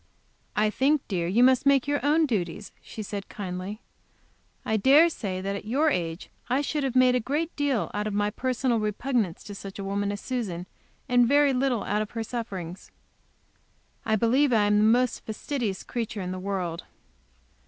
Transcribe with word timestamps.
"I 0.55 0.71
think, 0.71 1.07
dear, 1.07 1.27
you 1.27 1.43
must 1.43 1.63
make 1.67 1.87
your 1.87 2.03
own 2.03 2.25
duties," 2.25 2.71
she 2.81 3.03
said 3.03 3.29
kindly. 3.29 3.81
"I 4.65 4.75
dare 4.75 5.09
say 5.09 5.41
that 5.41 5.55
at 5.55 5.65
your 5.65 5.91
age 5.91 6.31
I 6.49 6.61
should 6.61 6.83
have 6.83 6.95
made 6.95 7.13
a 7.13 7.19
great 7.19 7.55
deal 7.55 7.91
out 7.93 8.07
of 8.07 8.13
my 8.15 8.31
personal 8.31 8.79
repugnance 8.79 9.43
to 9.43 9.53
such 9.53 9.77
a 9.77 9.83
woman 9.83 10.11
as 10.11 10.19
Susan, 10.19 10.65
and 11.07 11.27
very 11.27 11.53
little 11.53 11.83
out 11.83 12.01
of 12.01 12.09
her 12.17 12.23
sufferings." 12.23 12.89
I 14.03 14.15
believe 14.15 14.51
I 14.51 14.63
am 14.65 14.79
the 14.79 14.83
most 14.85 15.23
fastidious 15.23 15.83
creature 15.83 16.21
in 16.21 16.31
the 16.31 16.39
world. 16.39 16.83